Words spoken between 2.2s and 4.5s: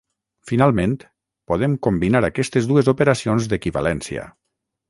aquestes dues operacions d'equivalència.